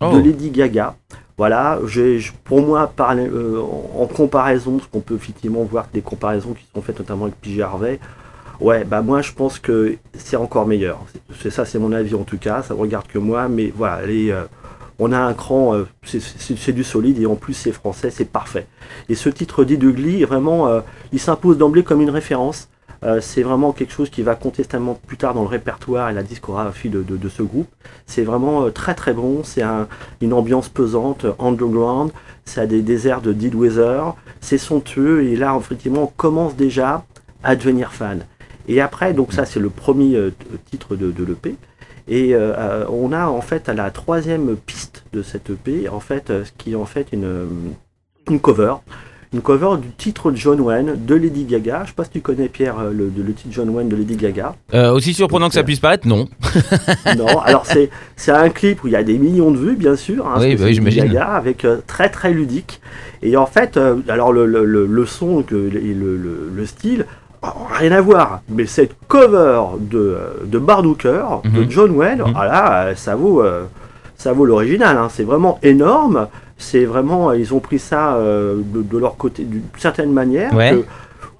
Oh. 0.00 0.12
de 0.14 0.18
Lady 0.20 0.50
Gaga. 0.50 0.94
Voilà, 1.38 1.78
j'ai, 1.86 2.20
pour 2.44 2.60
moi, 2.60 2.86
par, 2.94 3.12
euh, 3.16 3.62
en, 3.98 4.06
comparaison, 4.06 4.76
parce 4.76 4.88
qu'on 4.90 5.00
peut 5.00 5.14
effectivement 5.14 5.62
voir 5.64 5.86
des 5.92 6.02
comparaisons 6.02 6.52
qui 6.52 6.64
sont 6.74 6.82
faites 6.82 6.98
notamment 6.98 7.24
avec 7.24 7.36
PJ 7.40 7.60
Harvey, 7.60 7.98
ouais, 8.60 8.84
bah 8.84 9.00
moi 9.00 9.22
je 9.22 9.32
pense 9.32 9.58
que 9.58 9.96
c'est 10.14 10.36
encore 10.36 10.66
meilleur. 10.66 10.98
C'est, 11.40 11.48
ça, 11.50 11.64
c'est 11.64 11.78
mon 11.78 11.92
avis 11.92 12.14
en 12.14 12.24
tout 12.24 12.36
cas, 12.36 12.62
ça 12.62 12.74
ne 12.74 12.78
regarde 12.78 13.06
que 13.06 13.18
moi, 13.18 13.48
mais 13.48 13.72
voilà, 13.74 14.04
les, 14.04 14.30
euh, 14.30 14.42
on 14.98 15.12
a 15.12 15.18
un 15.18 15.32
cran, 15.34 15.74
c'est, 16.04 16.20
c'est- 16.20 16.56
c'est 16.58 16.72
du 16.72 16.84
solide 16.84 17.18
et 17.20 17.26
en 17.26 17.36
plus 17.36 17.54
c'est 17.54 17.72
français, 17.72 18.10
c'est 18.10 18.24
parfait. 18.30 18.66
Et 19.08 19.14
ce 19.14 19.30
titre 19.30 19.64
dit 19.64 19.78
de 19.78 19.90
Glee, 19.90 20.24
vraiment, 20.24 20.68
il 21.12 21.20
s'impose 21.20 21.56
d'emblée 21.58 21.84
comme 21.84 22.02
une 22.02 22.10
référence. 22.10 22.68
Euh, 23.06 23.20
c'est 23.20 23.42
vraiment 23.42 23.72
quelque 23.72 23.92
chose 23.92 24.10
qui 24.10 24.22
va 24.22 24.34
compter 24.34 24.64
plus 25.06 25.16
tard 25.16 25.32
dans 25.32 25.42
le 25.42 25.48
répertoire 25.48 26.10
et 26.10 26.12
la 26.12 26.24
discographie 26.24 26.88
de, 26.88 27.28
ce 27.28 27.42
groupe. 27.42 27.68
C'est 28.06 28.24
vraiment 28.24 28.64
euh, 28.64 28.70
très 28.70 28.94
très 28.94 29.12
bon. 29.14 29.44
C'est 29.44 29.62
un- 29.62 29.86
une 30.20 30.32
ambiance 30.32 30.68
pesante, 30.68 31.24
euh, 31.24 31.32
underground. 31.38 32.10
Ça 32.44 32.62
a 32.62 32.66
des 32.66 32.82
déserts 32.82 33.20
de 33.20 33.32
Dead 33.32 33.54
Weather. 33.54 34.14
C'est 34.40 34.58
somptueux 34.58 35.22
et 35.24 35.36
là, 35.36 35.56
effectivement, 35.58 36.02
on 36.04 36.12
commence 36.16 36.56
déjà 36.56 37.04
à 37.44 37.54
devenir 37.54 37.92
fan. 37.92 38.24
Et 38.66 38.80
après, 38.80 39.12
donc 39.14 39.32
ça, 39.32 39.44
c'est 39.44 39.60
le 39.60 39.70
premier 39.70 40.18
titre 40.70 40.96
de, 40.96 41.12
de 41.12 41.24
l'EP. 41.24 41.56
Et 42.08 42.34
on 42.88 43.12
a 43.12 43.26
en 43.28 43.40
fait 43.40 43.68
à 43.68 43.74
la 43.74 43.90
troisième 43.92 44.56
piste 44.56 45.04
de 45.12 45.22
cette 45.22 45.50
EP, 45.50 45.88
en 45.88 46.00
fait, 46.00 46.28
ce 46.28 46.50
qui 46.58 46.72
est 46.72 46.76
en 46.76 46.84
fait 46.84 47.06
une 47.12 47.36
cover. 48.42 48.74
Une 49.36 49.42
cover 49.42 49.76
du 49.82 49.88
titre 49.90 50.30
de 50.30 50.36
John 50.38 50.58
Wayne 50.62 50.94
de 51.06 51.14
Lady 51.14 51.44
Gaga. 51.44 51.82
Je 51.84 51.88
sais 51.88 51.94
pas 51.94 52.04
si 52.04 52.10
tu 52.10 52.20
connais 52.22 52.48
Pierre 52.48 52.76
euh, 52.80 52.90
le, 52.90 53.12
le 53.14 53.32
titre 53.34 53.50
John 53.52 53.68
Wayne 53.68 53.90
de 53.90 53.94
Lady 53.94 54.16
Gaga. 54.16 54.54
Euh, 54.72 54.90
aussi 54.92 55.12
surprenant 55.12 55.48
que 55.48 55.54
ça 55.54 55.62
puisse 55.62 55.78
paraître, 55.78 56.08
non. 56.08 56.26
Non, 57.18 57.40
alors 57.44 57.66
c'est 57.66 57.90
c'est 58.16 58.32
un 58.32 58.48
clip 58.48 58.82
où 58.82 58.86
il 58.86 58.94
y 58.94 58.96
a 58.96 59.02
des 59.02 59.18
millions 59.18 59.50
de 59.50 59.58
vues, 59.58 59.76
bien 59.76 59.94
sûr. 59.94 60.26
hein, 60.26 60.36
Oui, 60.40 60.56
bah 60.56 60.64
oui, 60.64 60.72
j'imagine. 60.74 61.04
Gaga, 61.04 61.26
avec 61.34 61.66
euh, 61.66 61.80
très 61.86 62.08
très 62.08 62.32
ludique. 62.32 62.80
Et 63.22 63.36
en 63.36 63.44
fait, 63.44 63.76
euh, 63.76 63.96
alors 64.08 64.32
le, 64.32 64.46
le, 64.46 65.04
son 65.06 65.42
que, 65.42 65.54
et 65.54 65.92
le, 65.92 66.16
le, 66.16 66.50
le 66.54 66.64
style, 66.66 67.04
oh, 67.42 67.48
rien 67.78 67.92
à 67.92 68.00
voir. 68.00 68.40
Mais 68.48 68.64
cette 68.64 68.92
cover 69.06 69.60
de, 69.80 69.98
euh, 69.98 70.28
de 70.46 70.58
Bardooker, 70.58 71.24
de 71.44 71.60
Mhm. 71.60 71.70
John 71.70 71.90
Wayne, 71.90 72.22
Mhm. 72.26 72.32
ah 72.34 72.46
là, 72.46 72.82
euh, 72.86 72.94
ça 72.94 73.16
vaut, 73.16 73.42
euh, 73.42 73.64
ça 74.16 74.32
vaut 74.32 74.46
l'original. 74.46 74.96
hein. 74.96 75.08
C'est 75.12 75.24
vraiment 75.24 75.58
énorme. 75.62 76.26
C'est 76.58 76.84
vraiment, 76.84 77.32
ils 77.32 77.52
ont 77.54 77.60
pris 77.60 77.78
ça 77.78 78.14
euh, 78.16 78.56
de, 78.64 78.82
de 78.82 78.98
leur 78.98 79.16
côté 79.16 79.44
d'une 79.44 79.62
certaine 79.78 80.10
manière. 80.12 80.54
Ouais. 80.54 80.70
que- 80.70 80.84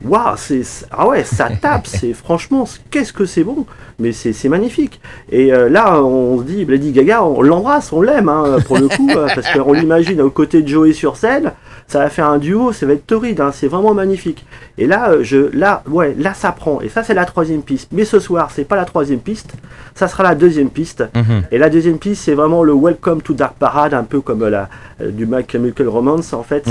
waouh, 0.07 0.35
c'est 0.37 0.61
ah 0.91 1.09
ouais, 1.09 1.25
ça 1.25 1.49
tape, 1.61 1.87
c'est 1.87 2.13
franchement, 2.25 2.69
qu'est-ce 2.91 3.15
que 3.15 3.25
c'est 3.25 3.45
bon, 3.45 3.65
mais 3.99 4.13
c'est 4.13 4.49
magnifique. 4.49 5.01
Et 5.33 5.53
euh, 5.55 5.71
là, 5.71 6.03
on 6.03 6.39
se 6.39 6.43
dit, 6.45 6.65
Lady 6.67 6.93
Gaga, 6.93 7.25
on 7.25 7.41
l'embrasse, 7.41 7.93
on 7.95 8.03
l'aime 8.03 8.29
hein, 8.29 8.59
pour 8.67 8.77
le 8.79 8.89
coup, 8.89 9.09
parce 9.35 9.51
qu'on 9.53 9.73
l'imagine 9.73 10.21
aux 10.21 10.31
côtés 10.31 10.61
de 10.63 10.69
Joey 10.69 10.93
sur 10.93 11.17
scène, 11.17 11.53
ça 11.89 12.01
va 12.01 12.11
faire 12.11 12.27
un 12.27 12.39
duo, 12.39 12.73
ça 12.73 12.87
va 12.87 12.95
être 12.95 13.07
torride, 13.07 13.41
hein, 13.41 13.53
c'est 13.53 13.69
vraiment 13.69 13.95
magnifique. 13.95 14.45
Et 14.77 14.87
là, 14.87 15.11
euh, 15.11 15.23
je, 15.23 15.57
là, 15.57 15.83
ouais, 15.89 16.15
là 16.19 16.35
ça 16.35 16.53
prend. 16.53 16.81
Et 16.81 16.89
ça, 16.89 17.03
c'est 17.03 17.15
la 17.15 17.25
troisième 17.25 17.63
piste. 17.63 17.89
Mais 17.93 18.05
ce 18.05 18.19
soir, 18.19 18.51
c'est 18.53 18.65
pas 18.65 18.77
la 18.77 18.85
troisième 18.85 19.21
piste, 19.21 19.55
ça 19.95 20.09
sera 20.09 20.23
la 20.23 20.35
deuxième 20.35 20.71
piste. 20.71 21.05
Mhm. 21.15 21.45
Et 21.51 21.59
la 21.59 21.71
deuxième 21.71 21.99
piste, 21.99 22.25
c'est 22.25 22.35
vraiment 22.35 22.63
le 22.63 22.75
Welcome 22.75 23.23
to 23.23 23.35
Dark 23.35 23.57
Parade, 23.57 23.95
un 23.95 24.05
peu 24.05 24.21
comme 24.21 24.47
la 24.47 24.69
du 25.01 25.27
My 25.27 25.45
Chemical 25.47 25.89
Romance 25.89 26.33
en 26.33 26.43
fait. 26.43 26.69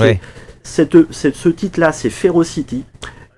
Cette, 0.63 0.98
ce 1.12 1.50
titre-là, 1.50 1.91
c'est 1.91 2.10
Ferocity. 2.10 2.84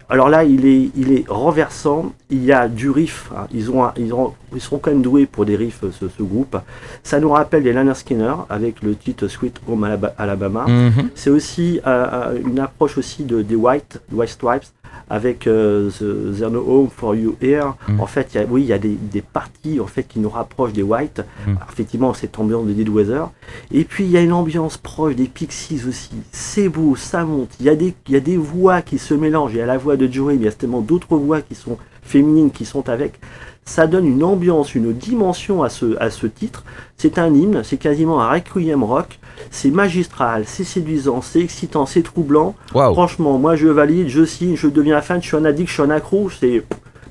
Alors 0.10 0.30
là, 0.30 0.44
il 0.46 0.66
est, 0.66 0.90
il 0.96 1.12
est 1.12 1.26
renversant. 1.28 2.14
Il 2.30 2.44
y 2.44 2.52
a 2.54 2.68
du 2.68 2.90
riff. 2.90 3.30
Hein. 3.36 3.48
Ils, 3.54 3.70
ont, 3.70 3.90
ils, 3.98 4.14
ont, 4.14 4.34
ils 4.54 4.62
sont 4.62 4.78
quand 4.78 4.92
même 4.92 5.02
doués 5.02 5.26
pour 5.26 5.46
des 5.46 5.56
riffs, 5.56 5.82
ce, 5.82 6.08
ce, 6.08 6.24
groupe. 6.24 6.58
Ça 7.04 7.20
nous 7.20 7.30
rappelle 7.30 7.64
les 7.64 7.74
Liner 7.74 7.94
Skinner 7.94 8.34
avec 8.50 8.82
le 8.82 8.96
titre 8.96 9.28
Sweet 9.28 9.60
Home 9.68 9.98
Alabama. 10.18 10.66
Mhm. 10.68 11.10
C'est 11.16 11.30
aussi 11.30 11.80
euh, 11.86 12.08
euh, 12.12 12.40
une 12.46 12.60
approche 12.60 12.98
aussi 12.98 13.24
de, 13.24 13.42
des 13.42 13.56
White, 13.56 14.02
White 14.12 14.30
Stripes 14.30 14.68
avec 15.10 15.48
euh, 15.48 15.90
the, 15.90 16.38
There's 16.38 16.52
No 16.52 16.64
Home 16.68 16.90
for 16.90 17.16
You 17.16 17.36
Here. 17.42 17.74
Mm. 17.88 18.00
En 18.00 18.08
fait, 18.08 18.34
y 18.34 18.38
a, 18.38 18.46
oui, 18.50 18.64
il 18.64 18.68
y 18.68 18.74
a 18.74 18.78
des, 18.78 18.96
des, 18.96 19.22
parties 19.22 19.80
en 19.80 19.88
fait 19.88 20.04
qui 20.04 20.20
nous 20.20 20.30
rapprochent 20.30 20.74
des 20.74 20.84
White. 20.84 21.20
Mm. 21.46 21.52
Alors, 21.52 21.70
effectivement, 21.72 22.14
cette 22.14 22.38
ambiance 22.40 22.66
de 22.66 22.74
Dead 22.74 22.90
Weather. 22.90 23.30
Et 23.72 23.84
puis 23.84 24.06
il 24.06 24.12
y 24.12 24.18
a 24.18 24.22
une 24.22 24.34
ambiance 24.34 24.78
proche 24.78 25.16
des 25.16 25.28
Pixies 25.28 25.82
aussi. 25.88 26.12
C'est 26.32 26.70
beau, 26.70 26.96
ça 26.96 27.24
monte. 27.24 27.50
Il 27.60 27.66
y 27.66 27.70
a 27.70 27.76
des, 27.76 27.94
il 28.08 28.14
y 28.14 28.18
a 28.18 28.20
des 28.20 28.38
voix 28.38 28.82
qui 28.82 28.98
se 28.98 29.14
mélangent. 29.14 29.54
Il 29.54 29.58
y 29.58 29.62
a 29.62 29.66
la 29.66 29.78
voix 29.78 29.97
de 29.98 30.12
Joey, 30.12 30.36
mais 30.36 30.42
il 30.42 30.46
y 30.46 30.48
a 30.48 30.52
tellement 30.52 30.82
d'autres 30.82 31.18
voix 31.18 31.42
qui 31.42 31.56
sont 31.56 31.78
féminines 32.04 32.52
qui 32.52 32.64
sont 32.66 32.88
avec 32.90 33.20
ça 33.68 33.86
donne 33.86 34.08
une 34.08 34.24
ambiance, 34.24 34.74
une 34.76 34.94
dimension 34.94 35.62
à 35.62 35.70
ce, 35.70 35.98
à 36.00 36.10
ce 36.10 36.26
titre. 36.26 36.64
C'est 36.96 37.20
un 37.20 37.34
hymne, 37.34 37.64
c'est 37.64 37.78
quasiment 37.78 38.22
un 38.22 38.30
requiem 38.30 38.84
rock. 38.84 39.20
C'est 39.52 39.70
magistral, 39.70 40.44
c'est 40.48 40.64
séduisant, 40.64 41.22
c'est 41.22 41.42
excitant, 41.42 41.86
c'est 41.86 42.02
troublant. 42.02 42.56
Wow. 42.74 42.94
Franchement, 42.94 43.38
moi 43.38 43.56
je 43.56 43.68
valide, 43.68 44.08
je 44.08 44.26
signe, 44.26 44.56
je 44.56 44.68
deviens 44.68 45.02
fan, 45.02 45.22
je 45.22 45.28
suis 45.28 45.38
un 45.38 45.46
addict, 45.46 45.68
je 45.68 45.74
suis 45.74 45.84
un 45.84 45.90
accro. 45.90 46.30
C'est 46.30 46.64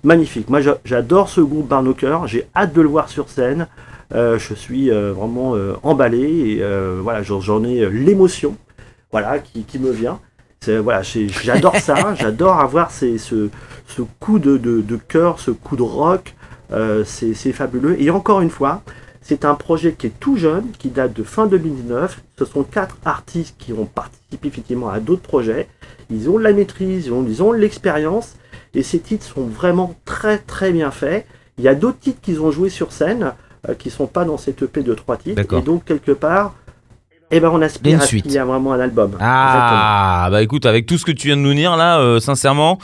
magnifique. 0.02 0.48
Moi 0.48 0.60
j'adore 0.84 1.28
ce 1.28 1.40
groupe 1.42 1.68
Barnocker, 1.68 2.18
j'ai 2.26 2.48
hâte 2.56 2.72
de 2.72 2.80
le 2.80 2.88
voir 2.88 3.08
sur 3.10 3.28
scène. 3.28 3.68
Euh, 4.14 4.38
je 4.38 4.54
suis 4.54 4.90
euh, 4.90 5.12
vraiment 5.12 5.56
euh, 5.56 5.74
emballé 5.82 6.22
et 6.22 6.62
voilà, 7.02 7.22
j'en 7.22 7.62
ai 7.64 7.88
l'émotion 7.90 8.56
voilà, 9.12 9.38
qui, 9.38 9.62
qui 9.62 9.78
me 9.78 9.90
vient. 9.90 10.20
Voilà, 10.68 11.02
j'adore 11.02 11.76
ça, 11.76 12.14
j'adore 12.18 12.60
avoir 12.60 12.90
ces, 12.90 13.18
ce, 13.18 13.48
ce 13.86 14.02
coup 14.20 14.38
de, 14.38 14.56
de, 14.56 14.80
de 14.80 14.96
cœur, 14.96 15.40
ce 15.40 15.50
coup 15.50 15.76
de 15.76 15.82
rock. 15.82 16.34
Euh, 16.72 17.04
c'est 17.04 17.52
fabuleux. 17.52 18.00
Et 18.00 18.10
encore 18.10 18.40
une 18.40 18.50
fois, 18.50 18.82
c'est 19.20 19.44
un 19.44 19.54
projet 19.54 19.92
qui 19.92 20.06
est 20.08 20.20
tout 20.20 20.36
jeune, 20.36 20.70
qui 20.78 20.88
date 20.88 21.12
de 21.12 21.22
fin 21.22 21.46
2019. 21.46 22.22
Ce 22.38 22.44
sont 22.44 22.62
quatre 22.62 22.96
artistes 23.04 23.56
qui 23.58 23.72
ont 23.72 23.86
participé 23.86 24.48
effectivement 24.48 24.88
à 24.88 25.00
d'autres 25.00 25.22
projets. 25.22 25.68
Ils 26.10 26.28
ont 26.30 26.38
de 26.38 26.44
la 26.44 26.52
maîtrise, 26.52 27.06
ils 27.06 27.42
ont, 27.42 27.52
l'expérience. 27.52 28.36
Et 28.74 28.82
ces 28.82 28.98
titres 28.98 29.26
sont 29.26 29.46
vraiment 29.46 29.94
très 30.04 30.38
très 30.38 30.70
bien 30.70 30.90
faits. 30.90 31.26
Il 31.58 31.64
y 31.64 31.68
a 31.68 31.74
d'autres 31.74 31.98
titres 31.98 32.20
qu'ils 32.20 32.40
ont 32.40 32.50
joués 32.50 32.68
sur 32.68 32.92
scène, 32.92 33.32
euh, 33.68 33.74
qui 33.74 33.90
sont 33.90 34.06
pas 34.06 34.24
dans 34.24 34.36
cette 34.36 34.62
EP 34.62 34.82
de 34.82 34.94
trois 34.94 35.16
titres. 35.16 35.40
Et 35.40 35.62
donc 35.62 35.84
quelque 35.84 36.12
part, 36.12 36.54
eh 37.30 37.40
ben 37.40 37.50
on 37.52 37.60
aspire 37.62 38.02
à 38.02 38.06
qu'il 38.06 38.30
y 38.30 38.38
a 38.38 38.44
vraiment 38.44 38.72
un 38.72 38.80
album. 38.80 39.12
Ah, 39.20 39.46
Exactement. 39.48 40.30
bah 40.30 40.42
écoute, 40.42 40.66
avec 40.66 40.86
tout 40.86 40.98
ce 40.98 41.04
que 41.04 41.12
tu 41.12 41.28
viens 41.28 41.36
de 41.36 41.42
nous 41.42 41.54
dire 41.54 41.76
là, 41.76 41.98
euh, 41.98 42.20
sincèrement, 42.20 42.78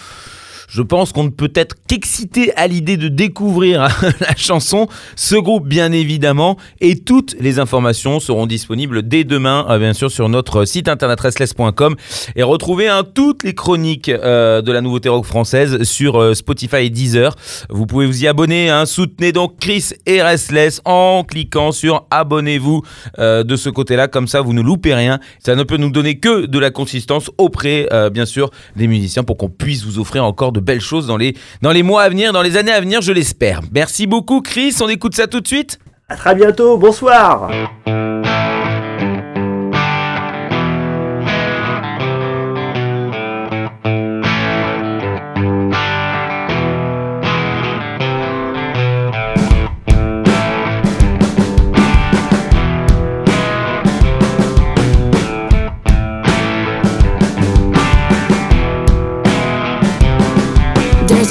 je 0.72 0.80
pense 0.80 1.12
qu'on 1.12 1.24
ne 1.24 1.28
peut 1.28 1.52
être 1.54 1.76
qu'excité 1.86 2.56
à 2.56 2.66
l'idée 2.66 2.96
de 2.96 3.08
découvrir 3.08 3.82
la 4.20 4.34
chanson, 4.36 4.88
ce 5.16 5.36
groupe 5.36 5.68
bien 5.68 5.92
évidemment, 5.92 6.56
et 6.80 6.98
toutes 6.98 7.36
les 7.38 7.58
informations 7.58 8.20
seront 8.20 8.46
disponibles 8.46 9.06
dès 9.06 9.24
demain, 9.24 9.66
euh, 9.68 9.78
bien 9.78 9.92
sûr, 9.92 10.10
sur 10.10 10.30
notre 10.30 10.64
site 10.64 10.88
internet 10.88 11.20
restless.com 11.20 11.94
et 12.36 12.42
retrouver 12.42 12.88
hein, 12.88 13.04
toutes 13.04 13.44
les 13.44 13.52
chroniques 13.52 14.08
euh, 14.08 14.62
de 14.62 14.72
la 14.72 14.80
nouveauté 14.80 15.10
rock 15.10 15.26
française 15.26 15.82
sur 15.82 16.18
euh, 16.18 16.32
Spotify 16.32 16.86
et 16.86 16.90
Deezer. 16.90 17.36
Vous 17.68 17.84
pouvez 17.84 18.06
vous 18.06 18.24
y 18.24 18.26
abonner, 18.26 18.70
hein, 18.70 18.86
soutenez 18.86 19.32
donc 19.32 19.58
Chris 19.60 19.90
et 20.06 20.22
Restless 20.22 20.80
en 20.86 21.22
cliquant 21.24 21.72
sur 21.72 22.06
abonnez-vous 22.10 22.82
de 23.18 23.56
ce 23.56 23.68
côté-là, 23.68 24.08
comme 24.08 24.26
ça 24.26 24.40
vous 24.40 24.52
ne 24.52 24.62
loupez 24.62 24.94
rien. 24.94 25.20
Ça 25.38 25.54
ne 25.54 25.62
peut 25.64 25.76
nous 25.76 25.90
donner 25.90 26.18
que 26.18 26.46
de 26.46 26.58
la 26.58 26.70
consistance 26.70 27.30
auprès, 27.36 27.88
bien 28.12 28.24
sûr, 28.24 28.50
des 28.76 28.86
musiciens 28.86 29.22
pour 29.22 29.36
qu'on 29.36 29.48
puisse 29.48 29.84
vous 29.84 29.98
offrir 29.98 30.24
encore 30.24 30.52
de 30.52 30.61
belles 30.62 30.80
choses 30.80 31.06
dans 31.06 31.16
les, 31.16 31.36
dans 31.60 31.72
les 31.72 31.82
mois 31.82 32.02
à 32.02 32.08
venir, 32.08 32.32
dans 32.32 32.42
les 32.42 32.56
années 32.56 32.72
à 32.72 32.80
venir, 32.80 33.02
je 33.02 33.12
l'espère. 33.12 33.60
Merci 33.72 34.06
beaucoup 34.06 34.40
Chris, 34.40 34.74
on 34.80 34.88
écoute 34.88 35.14
ça 35.14 35.26
tout 35.26 35.40
de 35.40 35.46
suite. 35.46 35.78
À 36.08 36.16
très 36.16 36.34
bientôt, 36.34 36.76
bonsoir 36.76 37.50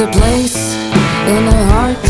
a 0.01 0.07
place 0.13 0.73
in 1.29 1.45
the 1.45 1.65
heart 1.69 2.05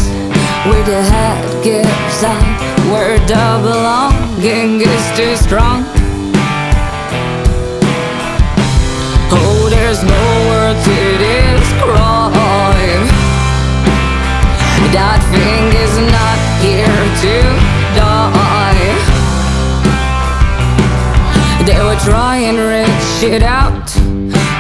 where 0.66 0.84
the 0.86 1.02
head 1.04 1.64
gives 1.64 2.24
up, 2.24 2.42
where 2.88 3.20
the 3.28 3.60
belonging 3.68 4.80
is 4.80 5.04
too 5.18 5.36
strong. 5.36 5.84
Oh, 9.34 9.68
there's 9.70 10.04
nowhere 10.04 10.74
to 10.88 10.98
describe. 11.20 12.32
That 14.96 15.20
thing 15.36 15.64
is 15.84 15.94
not 16.16 16.40
here 16.64 17.04
to 17.24 17.36
die. 18.00 18.92
They 21.68 21.80
will 21.84 22.00
try 22.00 22.38
and 22.38 22.58
reach 22.58 23.34
it 23.34 23.44
out. 23.44 23.88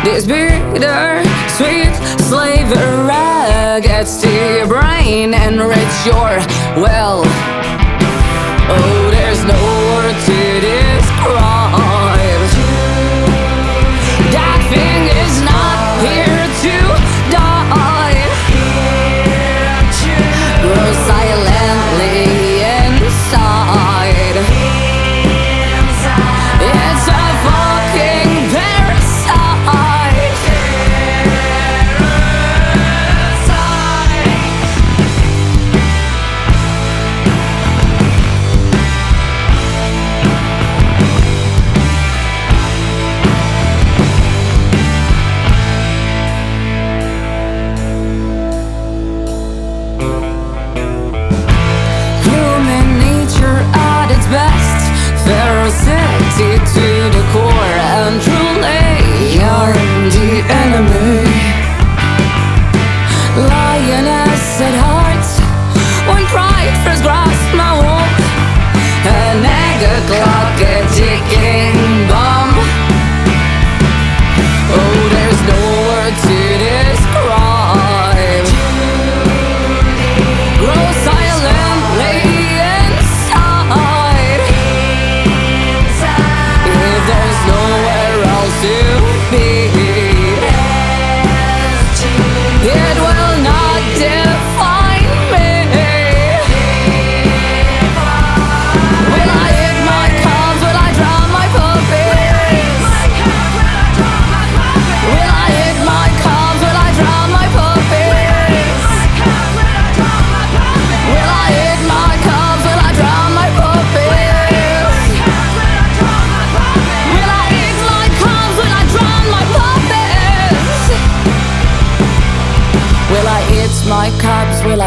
This 0.04 0.26
bitter, 0.26 1.24
sweet 1.62 1.94
slavery 2.22 3.82
gets 3.82 4.20
to 4.22 4.30
your 4.30 4.68
brain 4.68 5.34
and 5.34 5.56
enrich 5.62 6.06
your 6.06 6.32
well. 6.82 7.22
Oh, 8.74 9.10
there's 9.12 9.44
no 9.44 9.60
word 9.94 10.16
to 10.26 10.62
describe. 10.62 11.01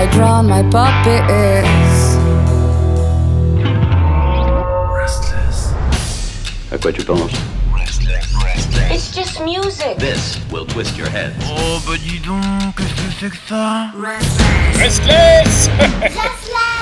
I 0.05 0.07
draw 0.11 0.43
my 0.43 0.63
puppets? 0.65 2.17
Restless. 4.93 5.73
À 6.71 6.77
quoi 6.77 6.93
tu 6.93 7.03
penses 7.05 7.33
It's 8.91 9.11
just 9.17 9.41
music. 9.41 9.97
This 9.97 10.39
will 10.53 10.67
twist 10.67 10.99
your 10.99 11.09
head. 11.09 11.33
Oh 11.47 11.81
bah 11.87 11.97
dis 11.97 12.21
donc, 12.21 12.43
qu'est-ce 12.77 12.95
que 12.95 13.13
c'est 13.19 13.31
que 13.31 13.37
ça 13.49 13.93
Restless 13.99 15.71
Restless. 16.03 16.74